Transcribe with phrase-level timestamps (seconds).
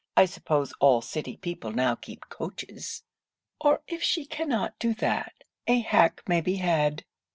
[0.17, 3.03] I suppose all city people now keep coaches.
[3.59, 7.05] Or if she cannot do that, a hack may be had.'